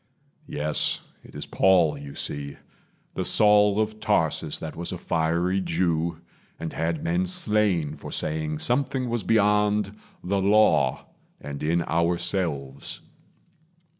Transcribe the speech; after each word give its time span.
Yes, 0.47 1.01
it 1.23 1.35
is 1.35 1.45
Paul 1.45 1.95
you 1.95 2.15
see 2.15 2.57
the 3.13 3.23
Saul 3.23 3.79
of 3.79 3.99
Tarsus 3.99 4.57
That 4.57 4.75
was 4.75 4.91
a 4.91 4.97
fiery 4.97 5.61
Jew, 5.61 6.21
and 6.59 6.73
had 6.73 7.03
men 7.03 7.27
slain 7.27 7.95
For 7.97 8.11
saying 8.11 8.57
Something 8.57 9.09
was 9.09 9.23
beyond 9.23 9.95
the 10.23 10.41
Law, 10.41 11.05
And 11.39 11.61
in 11.61 11.83
ourselves. 11.83 13.01